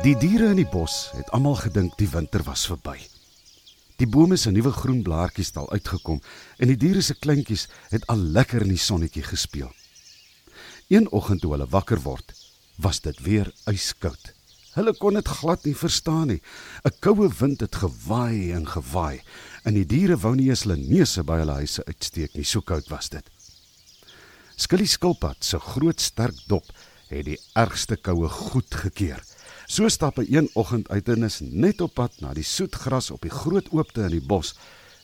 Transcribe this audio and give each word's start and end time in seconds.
Die 0.00 0.14
diere 0.16 0.46
in 0.48 0.56
die 0.56 0.64
bos 0.64 1.10
het 1.12 1.28
almal 1.36 1.58
gedink 1.60 1.98
die 2.00 2.06
winter 2.08 2.40
was 2.46 2.62
verby. 2.70 2.94
Die 4.00 4.06
bome 4.08 4.38
se 4.40 4.48
nuwe 4.48 4.70
groen 4.72 5.02
blaartjies 5.04 5.50
het 5.50 5.58
al 5.60 5.66
uitgekom 5.74 6.22
en 6.56 6.70
die 6.70 6.76
diere 6.80 7.02
se 7.04 7.18
kleintjies 7.20 7.66
het 7.90 8.06
al 8.08 8.22
lekker 8.36 8.64
in 8.64 8.70
die 8.72 8.80
sonnetjie 8.80 9.26
gespeel. 9.26 9.68
Een 10.88 11.10
oggend 11.12 11.44
toe 11.44 11.50
hulle 11.52 11.66
wakker 11.68 12.00
word, 12.00 12.32
was 12.80 13.02
dit 13.04 13.20
weer 13.26 13.50
yskoud. 13.68 14.30
Hulle 14.72 14.94
kon 14.96 15.20
dit 15.20 15.28
glad 15.28 15.68
nie 15.68 15.76
verstaan 15.76 16.32
nie. 16.32 16.40
'n 16.88 16.96
Koue 17.04 17.28
wind 17.28 17.60
het 17.60 17.76
gewaai 17.76 18.52
en 18.56 18.64
gewaai 18.66 19.20
en 19.64 19.74
die 19.74 19.84
diere 19.84 20.16
wou 20.16 20.32
nie 20.34 20.48
eens 20.48 20.64
hulle 20.64 20.80
neuse 20.80 21.22
by 21.22 21.42
hulle 21.42 21.58
huise 21.60 21.84
uitsteek 21.84 22.32
nie, 22.40 22.44
so 22.44 22.62
koud 22.62 22.88
was 22.88 23.12
dit. 23.12 23.26
Skilly 24.56 24.86
skilpad 24.86 25.44
se 25.44 25.58
groot 25.58 26.00
sterk 26.00 26.40
dop 26.46 26.64
het 27.10 27.26
die 27.26 27.38
ergste 27.52 27.96
koue 27.96 28.28
goed 28.28 28.74
gekeer. 28.74 29.20
So 29.70 29.86
stap 29.86 30.16
hy 30.18 30.24
een 30.26 30.48
oggend 30.58 30.88
uit 30.90 31.08
en 31.12 31.28
is 31.28 31.36
net 31.46 31.78
op 31.84 31.92
pad 31.94 32.16
na 32.18 32.32
die 32.34 32.46
soet 32.46 32.74
gras 32.74 33.12
op 33.14 33.22
die 33.22 33.30
groot 33.30 33.68
oopte 33.70 34.02
in 34.08 34.16
die 34.16 34.26
bos 34.32 34.56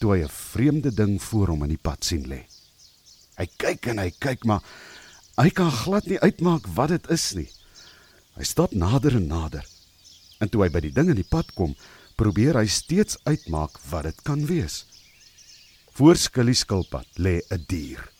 toe 0.00 0.16
hy 0.16 0.24
'n 0.24 0.34
vreemde 0.34 0.90
ding 0.90 1.22
voor 1.22 1.52
hom 1.54 1.62
in 1.62 1.76
die 1.76 1.84
pad 1.88 2.02
sien 2.04 2.26
lê. 2.26 2.42
Hy 3.38 3.46
kyk 3.56 3.86
en 3.86 3.98
hy 4.02 4.10
kyk 4.10 4.44
maar 4.44 4.62
hy 5.38 5.50
kan 5.50 5.70
glad 5.70 6.10
nie 6.10 6.18
uitmaak 6.18 6.66
wat 6.74 6.88
dit 6.88 7.06
is 7.10 7.34
nie. 7.34 7.50
Hy 8.34 8.44
stap 8.44 8.74
nader 8.74 9.14
en 9.14 9.26
nader. 9.26 9.64
En 10.40 10.48
toe 10.48 10.62
hy 10.62 10.68
by 10.68 10.80
die 10.80 10.94
ding 10.94 11.08
in 11.08 11.22
die 11.22 11.30
pad 11.30 11.54
kom, 11.54 11.76
probeer 12.16 12.58
hy 12.58 12.66
steeds 12.66 13.18
uitmaak 13.24 13.78
wat 13.90 14.10
dit 14.10 14.22
kan 14.22 14.46
wees. 14.46 14.86
Voor 15.94 16.16
Skilly 16.16 16.54
skilpad 16.54 17.06
lê 17.14 17.42
'n 17.50 17.64
dier. 17.68 18.10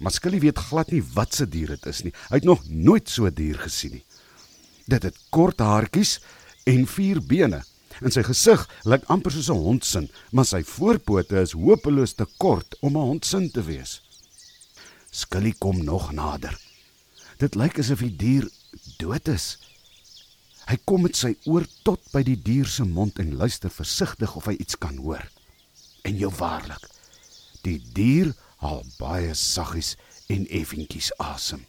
Maar 0.00 0.12
Skilly 0.12 0.40
weet 0.40 0.58
glad 0.58 0.90
nie 0.90 1.02
wat 1.02 1.34
se 1.34 1.46
dier 1.46 1.68
dit 1.68 1.86
is 1.86 2.02
nie. 2.02 2.12
Hy 2.30 2.36
het 2.36 2.44
nog 2.44 2.64
nooit 2.68 3.08
so 3.08 3.26
'n 3.26 3.34
dier 3.34 3.58
gesien 3.58 3.92
nie. 3.92 4.05
Dit 4.86 5.02
het 5.02 5.16
kort 5.34 5.58
haartjies 5.58 6.20
en 6.70 6.86
vier 6.86 7.20
bene. 7.22 7.62
In 8.04 8.12
sy 8.12 8.22
gesig 8.26 8.62
lyk 8.86 9.06
amper 9.10 9.32
soos 9.32 9.50
'n 9.50 9.64
hond 9.66 9.84
se, 9.84 10.08
maar 10.30 10.46
sy 10.46 10.62
voorpote 10.62 11.40
is 11.40 11.52
hopeloos 11.52 12.14
te 12.14 12.26
kort 12.38 12.76
om 12.80 12.96
'n 12.96 13.08
hond 13.10 13.24
se 13.24 13.50
te 13.50 13.62
wees. 13.62 14.00
Skilly 15.10 15.54
kom 15.58 15.84
nog 15.84 16.12
nader. 16.12 16.54
Dit 17.38 17.54
lyk 17.54 17.78
asof 17.78 17.98
die 17.98 18.16
dier 18.16 18.48
dood 18.98 19.28
is. 19.28 19.58
Hy 20.66 20.76
kom 20.84 21.02
met 21.02 21.16
sy 21.16 21.36
oor 21.44 21.66
tot 21.84 22.00
by 22.12 22.22
die 22.22 22.42
dier 22.42 22.66
se 22.66 22.84
mond 22.84 23.18
en 23.18 23.36
luister 23.36 23.70
versigtig 23.70 24.36
of 24.36 24.44
hy 24.44 24.56
iets 24.58 24.76
kan 24.78 24.96
hoor. 24.96 25.30
En 26.02 26.16
jou 26.16 26.30
waarlik, 26.38 26.88
die 27.62 27.82
dier 27.92 28.34
haal 28.56 28.84
baie 28.98 29.34
saggies 29.34 29.96
en 30.28 30.46
effentjies 30.46 31.12
asem. 31.18 31.64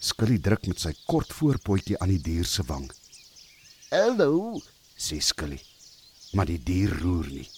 Skilly 0.00 0.38
druk 0.40 0.64
met 0.70 0.80
sy 0.80 0.94
kort 1.04 1.32
voorpotjie 1.36 1.98
aan 2.00 2.14
die 2.14 2.22
dier 2.24 2.46
se 2.48 2.64
wang. 2.64 2.86
Hallo, 3.92 4.56
sê 4.96 5.18
Skilly, 5.20 5.58
maar 6.32 6.48
die 6.48 6.56
dier 6.56 6.94
roer 7.02 7.28
nie. 7.28 7.48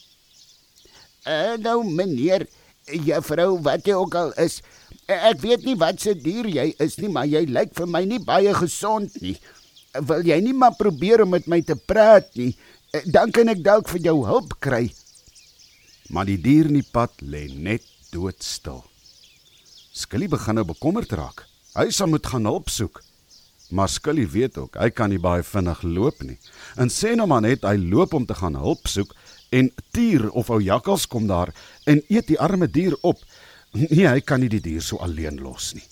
Hallo 1.23 1.85
meneer, 1.87 2.48
juffrou, 2.91 3.61
wat 3.63 3.87
jy 3.87 3.95
ook 3.95 4.17
al 4.19 4.35
is. 4.43 4.59
Ek 5.07 5.39
weet 5.45 5.63
nie 5.69 5.77
wat 5.79 6.03
se 6.03 6.17
dier 6.19 6.48
jy 6.51 6.73
is 6.83 6.98
nie, 6.98 7.13
maar 7.15 7.31
jy 7.31 7.45
lyk 7.47 7.77
vir 7.79 7.87
my 7.87 8.03
nie 8.11 8.19
baie 8.27 8.51
gesond 8.59 9.15
nie. 9.23 9.37
Wil 10.11 10.27
jy 10.27 10.41
nie 10.43 10.57
maar 10.57 10.75
probeer 10.75 11.23
om 11.23 11.31
met 11.37 11.47
my 11.47 11.61
te 11.63 11.77
praat 11.79 12.27
nie? 12.35 12.57
Dan 13.07 13.31
kan 13.31 13.55
ek 13.55 13.63
dalk 13.63 13.87
vir 13.93 14.03
jou 14.09 14.17
hulp 14.27 14.59
kry. 14.59 14.89
Maar 16.11 16.27
die 16.27 16.41
dier 16.43 16.67
in 16.67 16.81
die 16.81 16.91
pad 16.91 17.23
lê 17.23 17.47
net 17.55 17.87
doodstil. 18.11 18.83
Skilly 19.95 20.27
begin 20.33 20.59
nou 20.59 20.67
bekommerd 20.67 21.15
raak. 21.15 21.47
Hy 21.73 21.89
sal 21.89 22.11
moet 22.12 22.27
gaan 22.28 22.45
hulp 22.45 22.69
soek. 22.69 23.01
Maar 23.73 23.89
Skilly 23.89 24.27
weet 24.28 24.59
ook, 24.61 24.77
hy 24.77 24.91
kan 24.92 25.09
nie 25.09 25.20
baie 25.23 25.45
vinnig 25.47 25.81
loop 25.83 26.19
nie. 26.20 26.37
En 26.77 26.92
sê 26.92 27.14
nou 27.17 27.25
maar 27.31 27.41
net 27.41 27.64
hy 27.64 27.79
loop 27.80 28.13
om 28.13 28.27
te 28.29 28.36
gaan 28.36 28.58
hulp 28.61 28.85
soek 28.91 29.14
en 29.57 29.70
tier 29.96 30.27
of 30.36 30.51
ou 30.52 30.61
jakkals 30.61 31.07
kom 31.08 31.24
daar 31.30 31.55
en 31.89 32.02
eet 32.13 32.29
die 32.29 32.36
arme 32.41 32.69
dier 32.69 32.98
op. 33.01 33.24
Nee, 33.73 34.05
hy 34.05 34.20
kan 34.20 34.45
nie 34.45 34.52
die 34.52 34.61
dier 34.61 34.85
so 34.85 35.01
alleen 35.01 35.41
los 35.41 35.73
nie. 35.73 35.86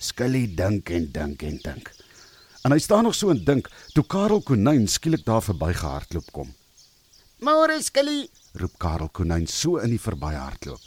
Skilly 0.00 0.44
dink 0.56 0.92
en 0.92 1.08
dink 1.12 1.42
en 1.48 1.56
dink. 1.64 1.90
En 2.64 2.76
hy 2.76 2.80
staan 2.84 3.08
nog 3.08 3.16
so 3.16 3.32
en 3.32 3.40
dink 3.44 3.72
toe 3.96 4.04
Karel 4.04 4.44
Konyn 4.44 4.84
skielik 4.88 5.24
daar 5.24 5.40
verby 5.44 5.72
gehardloop 5.72 6.32
kom. 6.32 6.52
"Môre 7.40 7.80
Skilly," 7.80 8.28
roep 8.60 8.76
Karel 8.78 9.08
Konyn 9.08 9.46
so 9.46 9.78
in 9.80 9.90
die 9.90 10.00
verbyhardloop. 10.00 10.80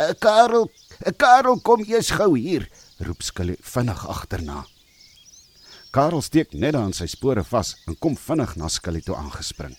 "Uh, 0.00 0.12
Karel, 0.18 0.70
uh, 1.06 1.12
Karel 1.16 1.60
kom 1.60 1.84
eers 1.84 2.10
gou 2.10 2.38
hier." 2.38 2.68
Roep 3.06 3.22
Skilly 3.22 3.56
vinnig 3.60 4.06
agterna. 4.08 4.64
Karel 5.90 6.22
steek 6.22 6.52
net 6.54 6.76
aan 6.78 6.92
sy 6.94 7.08
spore 7.10 7.42
vas 7.44 7.74
en 7.88 7.96
kom 7.98 8.16
vinnig 8.16 8.52
na 8.56 8.68
Skilly 8.68 9.00
toe 9.02 9.16
aangespring. 9.16 9.76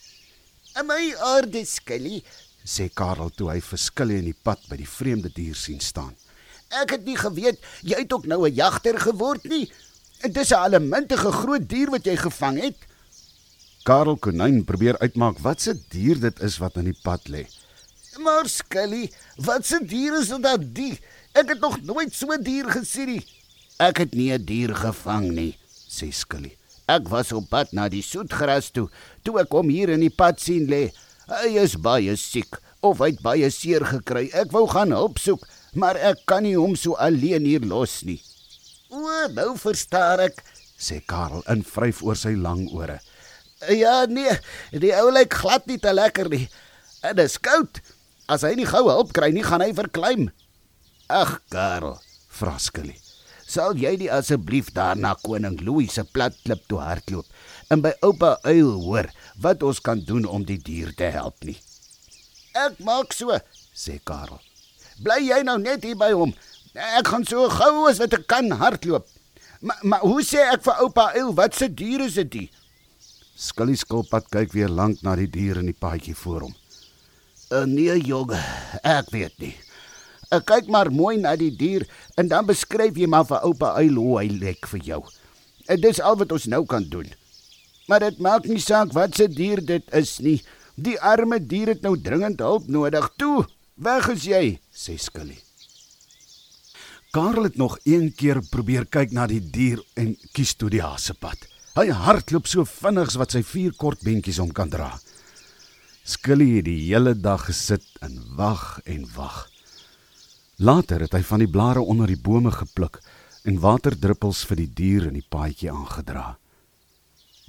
"In 0.80 0.88
my 0.88 1.14
aarde 1.20 1.66
Skilly," 1.66 2.24
sê 2.66 2.90
Karel 2.94 3.30
toe 3.30 3.50
hy 3.50 3.60
vir 3.62 3.78
Skilly 3.78 4.18
in 4.18 4.26
die 4.26 4.42
pad 4.44 4.60
by 4.70 4.76
die 4.76 4.88
vreemde 4.98 5.30
dier 5.30 5.56
sien 5.56 5.80
staan. 5.80 6.16
"Ek 6.70 6.92
het 6.92 7.06
nie 7.06 7.18
geweet 7.18 7.60
jy 7.82 7.98
het 7.98 8.14
ook 8.14 8.26
nou 8.26 8.48
'n 8.48 8.54
jagter 8.54 9.00
geword 9.00 9.44
nie. 9.44 9.72
Dit 10.22 10.38
is 10.38 10.52
'n 10.52 10.64
allemintige 10.66 11.32
groot 11.32 11.70
dier 11.70 11.90
wat 11.90 12.06
jy 12.06 12.16
gevang 12.16 12.62
het." 12.62 12.78
Karel 13.84 14.18
Konyn 14.18 14.64
probeer 14.64 15.00
uitmaak 15.00 15.40
wat 15.40 15.62
se 15.62 15.74
dier 15.90 16.20
dit 16.20 16.40
is 16.42 16.58
wat 16.58 16.76
in 16.78 16.86
die 16.86 17.00
pad 17.04 17.30
lê. 17.30 17.48
"Maar 18.20 18.50
Skilly, 18.50 19.12
wat 19.36 19.66
se 19.66 19.80
dier 19.86 20.20
is 20.20 20.28
dit 20.28 20.76
die? 20.76 21.00
Ek 21.34 21.48
het 21.48 21.60
nog 21.60 21.82
nooit 21.82 22.14
so 22.14 22.28
'n 22.32 22.44
dier 22.44 22.70
gesien 22.70 23.08
nie. 23.08 23.26
Ek 23.80 23.98
het 23.98 24.14
nie 24.14 24.32
'n 24.34 24.46
dier 24.46 24.76
gevang 24.76 25.32
nie, 25.32 25.58
sê 25.90 26.12
Skilly. 26.12 26.58
Ek 26.88 27.08
was 27.08 27.32
op 27.32 27.50
pad 27.50 27.72
na 27.72 27.88
die 27.90 28.04
soetgras 28.04 28.70
toe, 28.72 28.90
toe 29.24 29.40
ek 29.40 29.54
hom 29.56 29.70
hier 29.70 29.90
in 29.90 30.02
die 30.04 30.10
pad 30.10 30.42
sien 30.42 30.68
lê. 30.68 30.92
Hy 31.28 31.58
is 31.62 31.78
baie 31.80 32.16
siek 32.16 32.60
of 32.82 33.00
hy 33.00 33.12
het 33.14 33.22
baie 33.22 33.50
seer 33.50 33.86
gekry. 33.86 34.30
Ek 34.34 34.52
wou 34.52 34.68
gaan 34.68 34.92
hulp 34.92 35.20
soek, 35.20 35.48
maar 35.74 35.96
ek 35.96 36.26
kan 36.26 36.44
nie 36.44 36.58
hom 36.58 36.76
so 36.76 36.94
alleen 36.94 37.46
hier 37.46 37.64
los 37.64 38.02
nie. 38.04 38.20
O, 38.90 39.28
nou 39.32 39.56
verstaan 39.58 40.20
ek, 40.20 40.44
sê 40.78 41.00
Karel 41.06 41.46
in 41.48 41.64
vryf 41.64 42.02
oor 42.04 42.18
sy 42.20 42.34
lang 42.36 42.68
ore. 42.76 43.00
Ja, 43.70 44.06
nee, 44.10 44.34
die 44.74 44.92
ou 44.98 45.12
lyk 45.14 45.38
glad 45.38 45.68
nie 45.70 45.78
te 45.80 45.94
lekker 45.94 46.28
nie. 46.34 46.48
Dit 47.02 47.20
is 47.24 47.38
koud. 47.40 47.80
As 48.32 48.46
hy 48.48 48.54
nie 48.56 48.68
gou 48.70 48.86
hulp 48.88 49.10
kry 49.12 49.34
nie, 49.36 49.44
gaan 49.44 49.60
hy 49.60 49.74
verkleim. 49.76 50.30
Ag, 51.12 51.42
Karel, 51.52 51.98
vra 52.32 52.56
Skilly. 52.64 52.96
Sal 53.44 53.76
jy 53.76 53.98
nie 54.00 54.08
asseblief 54.08 54.70
daar 54.72 54.96
na 54.96 55.12
koning 55.20 55.58
Louis 55.68 55.92
se 55.92 56.06
plat 56.08 56.38
klip 56.46 56.62
toe 56.72 56.80
hardloop 56.80 57.28
en 57.74 57.82
by 57.84 57.92
oupa 58.08 58.38
uil 58.48 58.70
hoor 58.86 59.10
wat 59.44 59.66
ons 59.68 59.82
kan 59.84 60.00
doen 60.08 60.24
om 60.24 60.46
die 60.48 60.56
dier 60.56 60.94
te 60.96 61.10
help 61.12 61.44
nie? 61.44 61.58
Ek 62.56 62.80
maak 62.88 63.12
so, 63.16 63.36
sê 63.76 63.98
Karel. 64.08 64.40
Bly 65.04 65.20
jy 65.26 65.42
nou 65.44 65.58
net 65.60 65.84
hier 65.84 66.00
by 66.00 66.14
hom. 66.16 66.32
Ek 66.72 67.12
gaan 67.12 67.28
so 67.28 67.50
gou 67.52 67.90
as 67.92 68.00
wat 68.00 68.16
ek 68.16 68.24
kan 68.32 68.48
hardloop. 68.64 69.12
Maar 69.60 69.84
maar 69.84 70.08
hoe 70.08 70.24
sê 70.24 70.48
ek 70.54 70.64
vir 70.70 70.80
oupa 70.88 71.10
uil 71.20 71.36
wat 71.36 71.60
se 71.60 71.68
dier 71.68 72.08
is 72.08 72.16
dit? 72.24 72.48
Skilly 73.36 73.76
skilpad 73.76 74.32
kyk 74.32 74.56
weer 74.56 74.72
lank 74.72 75.04
na 75.04 75.20
die 75.20 75.28
dier 75.28 75.60
in 75.60 75.68
die 75.68 75.76
paadjie 75.76 76.16
voor 76.16 76.48
hom. 76.48 76.56
Uh, 77.52 77.66
nee, 77.68 77.98
jonge, 78.00 78.40
ek 78.88 79.10
weet 79.12 79.34
nie. 79.44 79.56
Ek 80.32 80.46
kyk 80.48 80.70
maar 80.72 80.88
mooi 80.96 81.18
na 81.20 81.34
die 81.36 81.52
dier 81.52 81.84
en 82.16 82.30
dan 82.32 82.48
beskryf 82.48 82.96
jy 82.96 83.10
maar 83.12 83.26
vir 83.28 83.44
oupa 83.44 83.74
uil 83.82 83.98
hoe 84.00 84.14
hy 84.22 84.30
lyk 84.40 84.70
vir 84.72 84.86
jou. 84.88 85.00
En 85.68 85.82
dis 85.84 86.00
al 86.00 86.16
wat 86.22 86.32
ons 86.32 86.48
nou 86.48 86.62
kan 86.64 86.88
doen. 86.88 87.10
Maar 87.92 88.08
dit 88.08 88.24
maak 88.24 88.48
nie 88.48 88.62
saak 88.64 88.96
wat 88.96 89.20
se 89.20 89.28
dier 89.28 89.60
dit 89.60 89.84
is 90.00 90.14
nie. 90.24 90.38
Die 90.80 90.96
arme 91.04 91.42
dier 91.44 91.74
het 91.74 91.84
nou 91.84 91.98
dringend 92.00 92.40
hulp 92.40 92.72
nodig. 92.72 93.12
Toe, 93.20 93.44
weg 93.76 94.08
is 94.16 94.24
jy, 94.32 94.44
sê 94.72 94.96
Skilly. 94.96 95.42
Karel 97.12 97.50
het 97.50 97.60
nog 97.60 97.76
een 97.84 98.14
keer 98.16 98.40
probeer 98.48 98.88
kyk 98.88 99.12
na 99.12 99.28
die 99.28 99.44
dier 99.44 99.84
en 100.00 100.16
kies 100.32 100.56
toe 100.56 100.72
die 100.72 100.86
hasepad. 100.86 101.36
Hy 101.76 101.90
hardloop 101.92 102.48
so 102.48 102.64
vinnig 102.64 103.12
as 103.12 103.20
wat 103.20 103.36
sy 103.36 103.44
vier 103.44 103.76
kort 103.76 104.00
beentjies 104.08 104.40
om 104.40 104.56
kan 104.56 104.72
dra. 104.72 104.94
Skilly 106.04 106.56
het 106.58 106.66
die 106.66 106.80
hele 106.88 107.14
dag 107.14 107.46
gesit 107.46 107.86
en 108.02 108.16
wag 108.38 108.80
en 108.90 109.06
wag. 109.16 109.46
Later 110.58 111.04
het 111.06 111.14
hy 111.14 111.22
van 111.26 111.44
die 111.44 111.50
blare 111.50 111.82
onder 111.82 112.10
die 112.10 112.18
bome 112.18 112.52
gepluk 112.54 113.00
en 113.46 113.60
waterdruppels 113.62 114.42
vir 114.50 114.64
die 114.64 114.72
dier 114.82 115.08
in 115.10 115.18
die 115.20 115.26
paadjie 115.26 115.70
aangedra. 115.70 116.38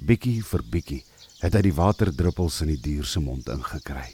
Bietjie 0.05 0.43
vir 0.45 0.65
bietjie 0.69 1.01
het 1.41 1.57
hy 1.57 1.63
die 1.65 1.77
waterdruppels 1.77 2.61
in 2.65 2.75
die 2.75 2.81
dier 2.81 3.09
se 3.09 3.21
mond 3.25 3.49
ingekry. 3.53 4.11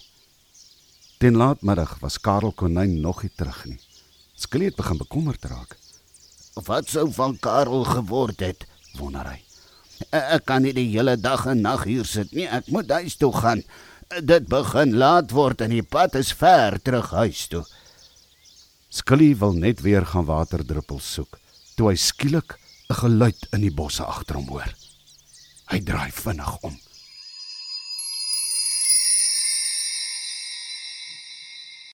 Ten 1.18 1.34
laatmiddag 1.34 1.96
was 1.98 2.20
Karel 2.22 2.54
Konyn 2.54 3.00
nog 3.02 3.24
nie 3.26 3.32
terug 3.34 3.64
nie. 3.66 3.80
Skeleet 4.38 4.78
begin 4.78 5.02
bekommerd 5.02 5.44
raak. 5.50 5.74
Wat 6.66 6.86
sou 6.86 7.08
van 7.14 7.34
Karel 7.42 7.82
geword 7.90 8.38
het, 8.46 8.66
wonder 8.98 9.26
hy. 9.26 9.40
Ek 10.14 10.46
kan 10.46 10.62
nie 10.62 10.74
die 10.76 10.86
hele 10.92 11.16
dag 11.18 11.46
en 11.50 11.64
nag 11.66 11.82
hier 11.90 12.06
sit 12.06 12.30
nie. 12.32 12.46
Ek 12.46 12.70
moet 12.70 12.90
huis 13.00 13.18
toe 13.18 13.32
gaan. 13.34 13.64
Dit 14.08 14.46
begin 14.48 14.94
laat 14.96 15.34
word 15.36 15.60
en 15.60 15.74
die 15.74 15.84
pad 15.84 16.14
is 16.16 16.30
ver 16.32 16.78
terug 16.80 17.10
huis 17.12 17.42
toe. 17.52 17.60
Skilly 18.88 19.34
wil 19.36 19.52
net 19.52 19.82
weer 19.84 20.06
gaan 20.08 20.24
waterdruppels 20.24 21.10
soek, 21.12 21.36
toe 21.76 21.90
hy 21.90 21.96
skielik 22.00 22.56
'n 22.88 22.96
geluid 23.04 23.42
in 23.52 23.60
die 23.60 23.74
bosse 23.74 24.04
agter 24.04 24.40
hom 24.40 24.48
hoor. 24.48 24.72
Hy 25.68 25.80
draai 25.84 26.10
vinnig 26.10 26.56
om. 26.64 26.72